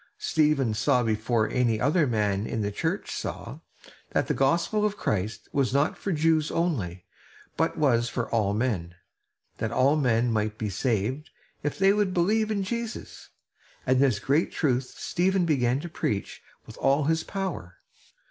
Stephen 0.17 0.73
saw 0.73 1.03
before 1.03 1.47
any 1.51 1.79
other 1.79 2.07
man 2.07 2.47
in 2.47 2.61
the 2.61 2.71
church 2.71 3.11
saw, 3.11 3.59
that 4.13 4.25
the 4.25 4.33
gospel 4.33 4.83
of 4.83 4.97
Christ 4.97 5.47
was 5.53 5.75
not 5.75 5.95
for 5.95 6.11
Jews 6.11 6.49
only, 6.49 7.05
but 7.55 7.77
was 7.77 8.09
for 8.09 8.27
all 8.31 8.55
men; 8.55 8.95
that 9.59 9.71
all 9.71 9.95
men 9.95 10.31
might 10.31 10.57
be 10.57 10.71
saved 10.71 11.29
if 11.61 11.77
they 11.77 11.93
would 11.93 12.15
believe 12.15 12.49
in 12.49 12.63
Jesus; 12.63 13.29
and 13.85 13.99
this 13.99 14.17
great 14.17 14.51
truth 14.51 14.95
Stephen 14.97 15.45
began 15.45 15.79
to 15.81 15.87
preach 15.87 16.41
with 16.65 16.77
all 16.79 17.03
his 17.03 17.23
power. 17.23 17.77